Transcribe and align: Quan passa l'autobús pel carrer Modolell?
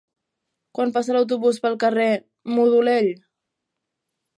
Quan 0.77 0.93
passa 0.95 1.15
l'autobús 1.17 1.61
pel 1.67 1.77
carrer 1.85 2.09
Modolell? 2.57 3.15